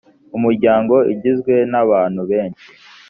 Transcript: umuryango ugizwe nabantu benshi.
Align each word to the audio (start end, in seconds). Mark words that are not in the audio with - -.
umuryango 0.37 0.93
ugizwe 1.11 1.53
nabantu 1.71 2.21
benshi. 2.29 2.65